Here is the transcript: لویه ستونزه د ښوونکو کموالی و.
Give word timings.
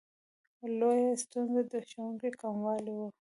لویه 0.79 1.11
ستونزه 1.23 1.61
د 1.71 1.73
ښوونکو 1.89 2.29
کموالی 2.41 2.93
و. 2.97 3.01